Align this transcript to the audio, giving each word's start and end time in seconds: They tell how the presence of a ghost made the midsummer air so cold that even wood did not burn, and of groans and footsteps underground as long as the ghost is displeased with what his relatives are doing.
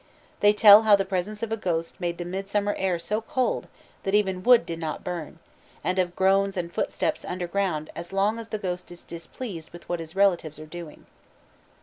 They 0.39 0.51
tell 0.51 0.81
how 0.81 0.95
the 0.95 1.05
presence 1.05 1.43
of 1.43 1.51
a 1.51 1.57
ghost 1.57 1.99
made 2.01 2.17
the 2.17 2.25
midsummer 2.25 2.73
air 2.79 2.97
so 2.97 3.21
cold 3.21 3.67
that 4.01 4.15
even 4.15 4.41
wood 4.41 4.65
did 4.65 4.79
not 4.79 5.03
burn, 5.03 5.37
and 5.83 5.99
of 5.99 6.15
groans 6.15 6.57
and 6.57 6.73
footsteps 6.73 7.23
underground 7.23 7.91
as 7.95 8.11
long 8.11 8.39
as 8.39 8.47
the 8.47 8.57
ghost 8.57 8.91
is 8.91 9.03
displeased 9.03 9.69
with 9.69 9.87
what 9.87 9.99
his 9.99 10.15
relatives 10.15 10.59
are 10.59 10.65
doing. 10.65 11.05